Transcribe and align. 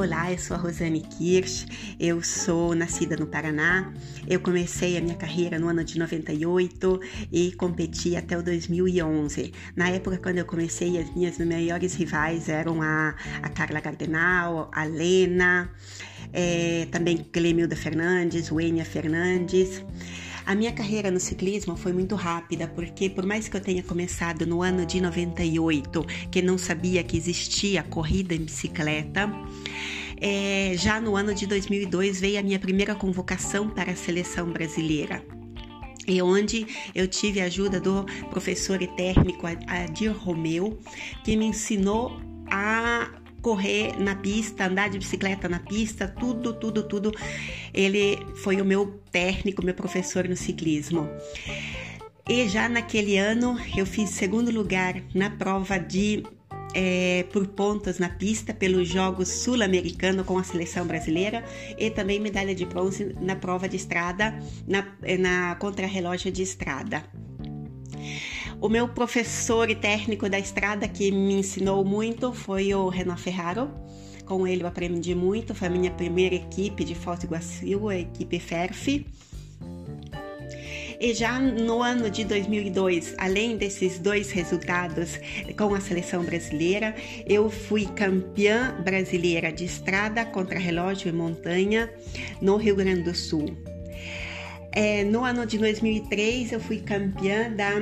Olá, 0.00 0.32
eu 0.32 0.38
sou 0.38 0.56
a 0.56 0.58
Rosane 0.58 1.02
Kirsch, 1.02 1.66
eu 2.00 2.22
sou 2.22 2.74
nascida 2.74 3.18
no 3.18 3.26
Paraná. 3.26 3.92
Eu 4.26 4.40
comecei 4.40 4.96
a 4.96 5.00
minha 5.02 5.14
carreira 5.14 5.58
no 5.58 5.68
ano 5.68 5.84
de 5.84 5.98
98 5.98 7.00
e 7.30 7.52
competi 7.52 8.16
até 8.16 8.38
o 8.38 8.42
2011. 8.42 9.52
Na 9.76 9.90
época, 9.90 10.16
quando 10.16 10.38
eu 10.38 10.46
comecei, 10.46 10.96
as 10.96 11.14
minhas 11.14 11.36
maiores 11.36 11.92
rivais 11.92 12.48
eram 12.48 12.80
a, 12.80 13.14
a 13.42 13.48
Carla 13.50 13.78
Gardenal, 13.78 14.70
a 14.72 14.84
Lena, 14.84 15.70
é, 16.32 16.88
também 16.90 17.18
Clemilda 17.18 17.76
Fernandes, 17.76 18.50
Wênia 18.50 18.86
Fernandes. 18.86 19.84
A 20.46 20.54
minha 20.54 20.72
carreira 20.72 21.10
no 21.10 21.20
ciclismo 21.20 21.76
foi 21.76 21.92
muito 21.92 22.16
rápida, 22.16 22.66
porque 22.66 23.08
por 23.08 23.24
mais 23.24 23.46
que 23.48 23.56
eu 23.56 23.60
tenha 23.60 23.82
começado 23.82 24.46
no 24.46 24.62
ano 24.62 24.84
de 24.84 25.00
98, 25.00 26.04
que 26.30 26.42
não 26.42 26.58
sabia 26.58 27.04
que 27.04 27.16
existia 27.16 27.82
corrida 27.84 28.34
em 28.34 28.40
bicicleta, 28.40 29.30
é, 30.20 30.72
já 30.76 31.00
no 31.00 31.16
ano 31.16 31.34
de 31.34 31.46
2002 31.46 32.20
veio 32.20 32.38
a 32.38 32.42
minha 32.42 32.58
primeira 32.58 32.94
convocação 32.94 33.68
para 33.68 33.92
a 33.92 33.96
seleção 33.96 34.50
brasileira 34.50 35.24
e 36.06 36.20
onde 36.20 36.66
eu 36.94 37.06
tive 37.06 37.40
a 37.40 37.44
ajuda 37.44 37.78
do 37.78 38.04
professor 38.30 38.82
e 38.82 38.86
técnico 38.88 39.46
Adir 39.66 40.12
Romeu, 40.12 40.78
que 41.22 41.36
me 41.36 41.46
ensinou 41.46 42.20
a 42.50 43.10
correr 43.40 43.98
na 43.98 44.14
pista, 44.16 44.66
andar 44.66 44.90
de 44.90 44.98
bicicleta 44.98 45.48
na 45.48 45.60
pista, 45.60 46.08
tudo, 46.08 46.52
tudo, 46.52 46.82
tudo. 46.82 47.12
Ele 47.72 48.18
foi 48.36 48.60
o 48.60 48.64
meu 48.64 49.00
técnico, 49.10 49.64
meu 49.64 49.74
professor 49.74 50.28
no 50.28 50.36
ciclismo. 50.36 51.08
E 52.28 52.48
já 52.48 52.68
naquele 52.68 53.16
ano 53.16 53.58
eu 53.76 53.86
fiz 53.86 54.10
segundo 54.10 54.50
lugar 54.50 55.02
na 55.14 55.30
prova 55.30 55.78
de 55.78 56.22
é, 56.74 57.24
por 57.32 57.46
pontos 57.48 57.98
na 57.98 58.08
pista 58.08 58.52
pelos 58.54 58.88
Jogos 58.88 59.28
Sul-Americanos 59.28 60.26
com 60.26 60.38
a 60.38 60.44
seleção 60.44 60.86
brasileira 60.86 61.44
e 61.78 61.90
também 61.90 62.20
medalha 62.20 62.54
de 62.54 62.64
bronze 62.64 63.14
na 63.20 63.36
prova 63.36 63.68
de 63.68 63.76
estrada, 63.76 64.38
na, 64.66 64.86
na 65.18 65.54
contrarrelógio 65.56 66.30
de 66.30 66.42
estrada. 66.42 67.04
O 68.60 68.68
meu 68.68 68.88
professor 68.88 69.70
e 69.70 69.74
técnico 69.74 70.28
da 70.28 70.38
estrada 70.38 70.86
que 70.86 71.10
me 71.10 71.34
ensinou 71.34 71.84
muito 71.84 72.32
foi 72.32 72.74
o 72.74 72.88
Renan 72.88 73.16
Ferraro. 73.16 73.70
Com 74.26 74.46
ele 74.46 74.62
eu 74.62 74.66
aprendi 74.66 75.14
muito, 75.14 75.54
foi 75.54 75.68
a 75.68 75.70
minha 75.70 75.90
primeira 75.90 76.34
equipe 76.34 76.84
de 76.84 76.94
Foz 76.94 77.18
do 77.20 77.26
Iguaçu, 77.26 77.88
a 77.88 77.96
equipe 77.96 78.38
FERF. 78.38 79.06
E 81.00 81.14
já 81.14 81.38
no 81.40 81.82
ano 81.82 82.10
de 82.10 82.24
2002, 82.24 83.14
além 83.16 83.56
desses 83.56 83.98
dois 83.98 84.30
resultados 84.30 85.18
com 85.56 85.74
a 85.74 85.80
seleção 85.80 86.22
brasileira, 86.22 86.94
eu 87.26 87.48
fui 87.48 87.86
campeã 87.86 88.78
brasileira 88.84 89.50
de 89.50 89.64
estrada 89.64 90.26
contra 90.26 90.58
relógio 90.58 91.08
e 91.08 91.12
montanha 91.12 91.90
no 92.38 92.58
Rio 92.58 92.76
Grande 92.76 93.04
do 93.04 93.14
Sul. 93.14 93.56
É, 94.72 95.02
no 95.02 95.24
ano 95.24 95.44
de 95.44 95.58
2003, 95.58 96.52
eu 96.52 96.60
fui 96.60 96.78
campeã 96.78 97.50
da 97.50 97.72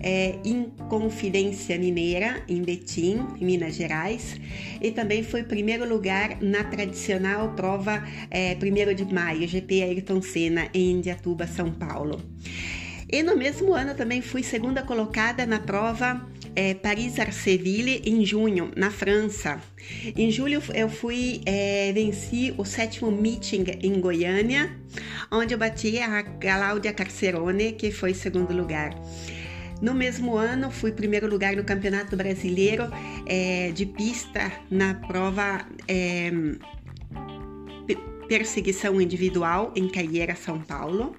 é, 0.00 0.38
Inconfidência 0.42 1.78
Mineira, 1.78 2.42
em 2.48 2.62
Betim, 2.62 3.26
em 3.38 3.44
Minas 3.44 3.74
Gerais, 3.74 4.40
e 4.80 4.90
também 4.90 5.22
fui 5.22 5.42
primeiro 5.42 5.86
lugar 5.86 6.40
na 6.40 6.64
tradicional 6.64 7.52
prova 7.54 8.02
é, 8.30 8.56
1 8.56 8.94
de 8.94 9.12
maio, 9.12 9.46
GP 9.46 9.82
Ayrton 9.82 10.22
Senna, 10.22 10.68
em 10.72 10.92
Indiatuba, 10.92 11.46
São 11.46 11.70
Paulo. 11.70 12.18
E 13.10 13.22
no 13.22 13.36
mesmo 13.36 13.74
ano 13.74 13.94
também 13.94 14.22
fui 14.22 14.42
segunda 14.42 14.82
colocada 14.82 15.46
na 15.46 15.58
prova 15.58 16.26
é, 16.58 16.74
Paris-Arceville 16.74 18.02
em 18.04 18.26
junho, 18.26 18.72
na 18.74 18.90
França. 18.90 19.60
Em 20.16 20.28
julho 20.28 20.60
eu 20.74 20.88
fui 20.88 21.40
é, 21.46 21.92
venci 21.92 22.52
o 22.58 22.64
sétimo 22.64 23.12
meeting 23.12 23.64
em 23.80 24.00
Goiânia, 24.00 24.76
onde 25.30 25.54
eu 25.54 25.58
bati 25.58 26.00
a 26.00 26.24
Cláudia 26.24 26.92
Carcerone, 26.92 27.74
que 27.74 27.92
foi 27.92 28.12
segundo 28.12 28.52
lugar. 28.52 28.90
No 29.80 29.94
mesmo 29.94 30.36
ano, 30.36 30.68
fui 30.68 30.90
primeiro 30.90 31.28
lugar 31.28 31.54
no 31.54 31.62
Campeonato 31.62 32.16
Brasileiro 32.16 32.88
é, 33.24 33.70
de 33.70 33.86
Pista 33.86 34.50
na 34.68 34.94
prova 34.94 35.64
é, 35.86 36.32
Perseguição 38.26 39.00
Individual 39.00 39.72
em 39.76 39.86
Caieira, 39.86 40.34
São 40.34 40.60
Paulo. 40.60 41.14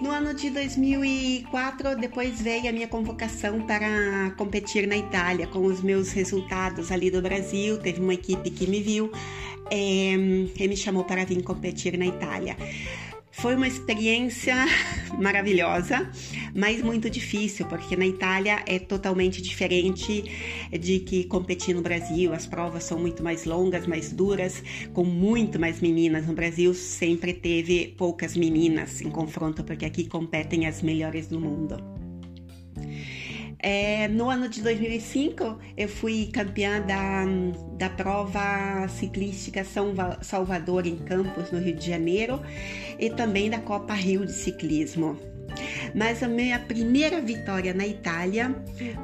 No 0.00 0.12
ano 0.12 0.32
de 0.32 0.48
2004, 0.50 1.96
depois 1.96 2.40
veio 2.40 2.68
a 2.68 2.72
minha 2.72 2.86
convocação 2.86 3.60
para 3.62 4.30
competir 4.36 4.86
na 4.86 4.96
Itália, 4.96 5.46
com 5.48 5.64
os 5.64 5.82
meus 5.82 6.12
resultados 6.12 6.92
ali 6.92 7.10
do 7.10 7.20
Brasil. 7.20 7.78
Teve 7.78 8.00
uma 8.00 8.14
equipe 8.14 8.48
que 8.48 8.68
me 8.68 8.80
viu 8.80 9.10
é, 9.70 10.12
e 10.14 10.68
me 10.68 10.76
chamou 10.76 11.02
para 11.02 11.24
vir 11.24 11.42
competir 11.42 11.98
na 11.98 12.06
Itália. 12.06 12.56
Foi 13.38 13.54
uma 13.54 13.68
experiência 13.68 14.66
maravilhosa, 15.16 16.10
mas 16.52 16.82
muito 16.82 17.08
difícil, 17.08 17.66
porque 17.66 17.96
na 17.96 18.04
Itália 18.04 18.64
é 18.66 18.80
totalmente 18.80 19.40
diferente 19.40 20.24
de 20.72 20.98
que 20.98 21.22
competir 21.22 21.72
no 21.72 21.80
Brasil. 21.80 22.32
As 22.34 22.46
provas 22.46 22.82
são 22.82 22.98
muito 22.98 23.22
mais 23.22 23.44
longas, 23.44 23.86
mais 23.86 24.12
duras, 24.12 24.60
com 24.92 25.04
muito 25.04 25.58
mais 25.58 25.80
meninas. 25.80 26.26
No 26.26 26.34
Brasil 26.34 26.74
sempre 26.74 27.32
teve 27.32 27.94
poucas 27.96 28.36
meninas 28.36 29.00
em 29.00 29.08
confronto, 29.08 29.62
porque 29.62 29.84
aqui 29.84 30.08
competem 30.08 30.66
as 30.66 30.82
melhores 30.82 31.28
do 31.28 31.38
mundo. 31.38 31.97
É, 33.60 34.06
no 34.08 34.30
ano 34.30 34.48
de 34.48 34.62
2005, 34.62 35.58
eu 35.76 35.88
fui 35.88 36.30
campeã 36.32 36.80
da, 36.80 37.24
da 37.76 37.90
prova 37.90 38.86
ciclística 38.88 39.64
São 39.64 39.92
Salvador 40.22 40.86
em 40.86 40.96
Campos, 40.96 41.50
no 41.50 41.58
Rio 41.58 41.74
de 41.74 41.86
Janeiro, 41.86 42.40
e 42.98 43.10
também 43.10 43.50
da 43.50 43.58
Copa 43.58 43.94
Rio 43.94 44.24
de 44.24 44.32
Ciclismo. 44.32 45.18
Mas 45.94 46.22
a 46.22 46.28
minha 46.28 46.58
primeira 46.58 47.20
vitória 47.20 47.74
na 47.74 47.86
Itália 47.86 48.54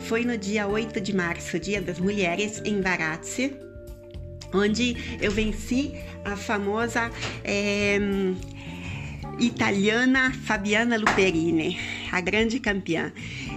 foi 0.00 0.24
no 0.24 0.36
dia 0.38 0.68
8 0.68 1.00
de 1.00 1.14
março, 1.14 1.58
Dia 1.58 1.80
das 1.80 1.98
Mulheres, 1.98 2.62
em 2.64 2.80
Varazze, 2.80 3.56
onde 4.52 5.18
eu 5.20 5.32
venci 5.32 5.94
a 6.24 6.36
famosa 6.36 7.10
é, 7.42 7.98
italiana 9.40 10.32
Fabiana 10.44 10.96
Luperini, 10.96 11.78
a 12.12 12.20
grande 12.20 12.60
campeã. 12.60 13.12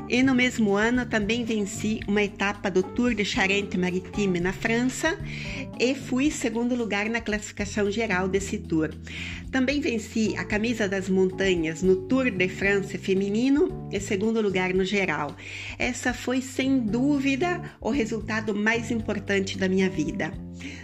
E 0.09 0.23
no 0.23 0.33
mesmo 0.33 0.73
ano 0.73 1.05
também 1.05 1.43
venci 1.43 1.99
uma 2.07 2.23
etapa 2.23 2.71
do 2.71 2.81
Tour 2.81 3.13
de 3.13 3.25
Charente-Maritime 3.25 4.39
na 4.39 4.53
França 4.53 5.19
e 5.77 5.93
fui 5.93 6.31
segundo 6.31 6.75
lugar 6.75 7.09
na 7.09 7.19
classificação 7.19 7.91
geral 7.91 8.29
desse 8.29 8.57
tour. 8.57 8.89
Também 9.51 9.81
venci 9.81 10.33
a 10.37 10.45
camisa 10.45 10.87
das 10.87 11.09
montanhas 11.09 11.83
no 11.83 12.07
Tour 12.07 12.31
de 12.31 12.47
France 12.47 12.97
feminino 12.97 13.89
e 13.91 13.99
segundo 13.99 14.39
lugar 14.39 14.73
no 14.73 14.85
geral. 14.85 15.35
Essa 15.77 16.13
foi 16.13 16.41
sem 16.41 16.79
dúvida 16.79 17.61
o 17.81 17.89
resultado 17.89 18.55
mais 18.55 18.89
importante 18.91 19.57
da 19.57 19.67
minha 19.67 19.89
vida. 19.89 20.31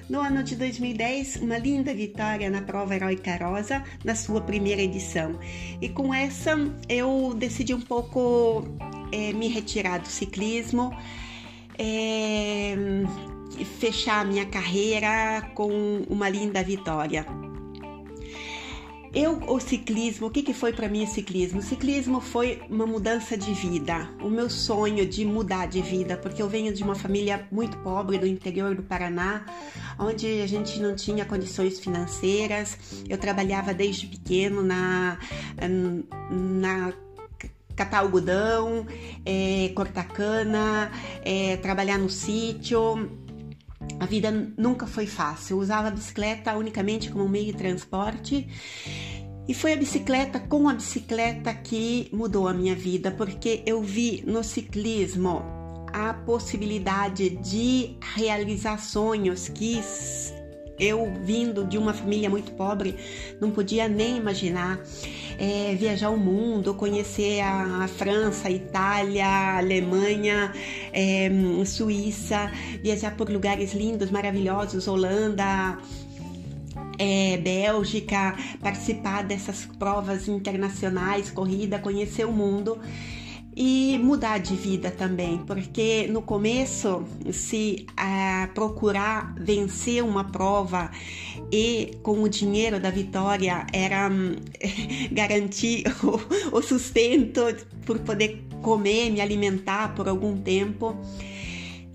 No 0.10 0.20
ano 0.20 0.44
de 0.44 0.56
2010, 0.56 1.38
uma 1.38 1.58
linda 1.58 1.94
vitória 1.94 2.50
na 2.50 2.62
prova 2.62 2.94
Heróica 2.94 3.36
Rosa, 3.38 3.84
na 4.04 4.16
sua 4.16 4.42
primeira 4.42 4.82
edição. 4.82 5.40
E 5.82 5.88
com 5.90 6.14
essa 6.14 6.58
eu 6.90 7.34
decidi 7.34 7.74
um 7.74 7.82
pouco 7.82 8.68
é, 9.14 9.32
me 9.32 9.48
retirar 9.48 10.00
do 10.00 10.08
ciclismo, 10.08 10.92
é, 11.78 12.76
fechar 13.80 14.22
a 14.22 14.26
minha 14.26 14.46
carreira 14.48 15.52
com 15.54 16.04
uma 16.10 16.28
linda 16.28 16.64
vitória. 16.64 17.24
Eu, 19.14 19.38
o 19.48 19.60
ciclismo, 19.60 20.26
o 20.26 20.32
que, 20.32 20.42
que 20.42 20.56
foi 20.56 20.74
para 20.74 20.90
mim 20.90 21.04
o 21.04 21.08
ciclismo? 21.08 21.60
O 21.60 21.62
ciclismo 21.62 22.20
foi 22.20 22.64
uma 22.68 22.88
mudança 22.88 23.38
de 23.38 23.54
vida, 23.54 24.10
o 24.20 24.28
meu 24.28 24.50
sonho 24.50 25.06
de 25.06 25.24
mudar 25.24 25.68
de 25.68 25.84
vida, 25.84 26.18
porque 26.18 26.42
eu 26.42 26.50
venho 26.50 26.74
de 26.74 26.82
uma 26.82 26.96
família 26.96 27.48
muito 27.52 27.78
pobre 27.78 28.18
do 28.18 28.26
interior 28.26 28.74
do 28.74 28.82
Paraná, 28.82 29.46
onde 30.00 30.42
a 30.42 30.48
gente 30.48 30.80
não 30.80 30.96
tinha 30.96 31.26
condições 31.26 31.80
financeiras. 31.80 32.76
Eu 33.08 33.20
trabalhava 33.20 33.72
desde 33.72 34.08
pequeno 34.08 34.64
na, 34.64 35.20
na 36.32 36.92
catar 37.76 38.00
algodão, 38.00 38.86
é, 39.26 39.72
cortar 39.76 40.08
cana, 40.08 40.92
é, 41.24 41.58
trabalhar 41.58 41.98
no 41.98 42.10
sítio. 42.10 43.10
A 44.00 44.06
vida 44.06 44.32
nunca 44.58 44.88
foi 44.88 45.06
fácil. 45.06 45.58
Eu 45.58 45.62
usava 45.62 45.90
a 45.90 45.92
bicicleta 45.92 46.56
unicamente 46.56 47.10
como 47.10 47.28
meio 47.28 47.48
de 47.48 47.54
transporte. 47.54 48.48
E 49.48 49.54
foi 49.54 49.74
a 49.74 49.76
bicicleta 49.76 50.40
com 50.40 50.70
a 50.70 50.74
bicicleta 50.74 51.54
que 51.54 52.10
mudou 52.14 52.48
a 52.48 52.54
minha 52.54 52.76
vida, 52.76 53.12
porque 53.12 53.62
eu 53.66 53.82
vi 53.82 54.24
no 54.26 54.42
ciclismo 54.42 55.42
a 55.92 56.14
possibilidade 56.14 57.30
de 57.30 57.98
realizar 58.16 58.80
sonhos 58.80 59.50
que 59.50 59.82
eu 60.80 61.14
vindo 61.24 61.64
de 61.66 61.78
uma 61.78 61.94
família 61.94 62.30
muito 62.30 62.52
pobre, 62.54 62.96
não 63.40 63.52
podia 63.52 63.88
nem 63.88 64.18
imaginar 64.18 64.80
é, 65.38 65.76
viajar 65.76 66.10
o 66.10 66.18
mundo, 66.18 66.74
conhecer 66.74 67.42
a, 67.42 67.88
França, 67.88 68.48
a 68.48 68.52
Itália, 68.52 69.26
a 69.26 69.58
Alemanha, 69.58 70.54
é, 70.92 71.30
Suíça, 71.66 72.52
viajar 72.82 73.16
por 73.16 73.30
lugares 73.30 73.74
lindos, 73.74 74.12
maravilhosos, 74.12 74.88
Holanda, 74.88 75.78
é, 76.98 77.38
Bélgica, 77.38 78.36
participar 78.62 79.24
dessas 79.24 79.66
provas 79.80 80.28
internacionais, 80.28 81.30
corrida, 81.30 81.80
conhecer 81.80 82.26
o 82.26 82.32
mundo 82.32 82.80
e 83.56 84.00
mudar 84.02 84.40
de 84.40 84.56
vida 84.56 84.90
também, 84.90 85.38
porque 85.40 86.08
no 86.08 86.22
começo, 86.22 87.04
se 87.32 87.86
ah, 87.96 88.50
procurar 88.54 89.36
vencer 89.36 90.04
uma 90.04 90.24
prova 90.24 90.90
e 91.52 91.92
com 92.02 92.24
o 92.24 92.30
dinheiro 92.30 92.80
da 92.80 92.90
vitória 92.90 93.66
era 93.72 94.10
hum, 94.10 94.36
garantir 95.12 95.84
o, 96.04 96.58
o 96.58 96.62
sustento 96.62 97.42
por 97.86 98.00
poder 98.00 98.44
comer, 98.62 99.12
me 99.12 99.22
alimentar 99.22 99.94
por 99.94 100.08
algum 100.08 100.36
tempo 100.38 100.98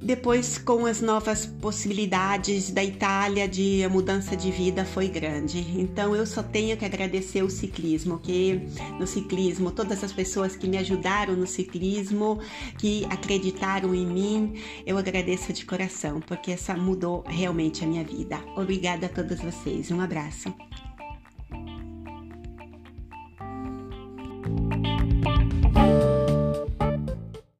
depois, 0.00 0.58
com 0.58 0.86
as 0.86 1.00
novas 1.00 1.44
possibilidades 1.44 2.70
da 2.70 2.84
Itália 2.84 3.48
de 3.48 3.86
mudança 3.90 4.36
de 4.36 4.50
vida, 4.50 4.84
foi 4.84 5.08
grande. 5.08 5.58
Então, 5.78 6.14
eu 6.14 6.24
só 6.24 6.42
tenho 6.42 6.76
que 6.76 6.84
agradecer 6.84 7.42
o 7.42 7.50
ciclismo, 7.50 8.18
que 8.18 8.62
no 8.98 9.06
ciclismo, 9.06 9.70
todas 9.72 10.04
as 10.04 10.12
pessoas 10.12 10.54
que 10.54 10.68
me 10.68 10.78
ajudaram 10.78 11.34
no 11.34 11.46
ciclismo, 11.46 12.38
que 12.78 13.04
acreditaram 13.06 13.94
em 13.94 14.06
mim, 14.06 14.62
eu 14.86 14.96
agradeço 14.96 15.52
de 15.52 15.64
coração, 15.64 16.20
porque 16.20 16.52
essa 16.52 16.76
mudou 16.76 17.24
realmente 17.26 17.84
a 17.84 17.86
minha 17.86 18.04
vida. 18.04 18.38
Obrigada 18.56 19.06
a 19.06 19.08
todos 19.08 19.40
vocês. 19.40 19.90
Um 19.90 20.00
abraço. 20.00 20.54